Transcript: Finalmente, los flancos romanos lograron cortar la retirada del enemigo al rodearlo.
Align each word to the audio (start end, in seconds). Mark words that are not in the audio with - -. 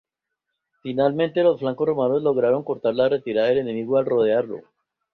Finalmente, 0.81 1.43
los 1.43 1.59
flancos 1.59 1.85
romanos 1.87 2.23
lograron 2.23 2.63
cortar 2.63 2.95
la 2.95 3.07
retirada 3.07 3.49
del 3.49 3.59
enemigo 3.59 3.97
al 3.97 4.07
rodearlo. 4.07 4.61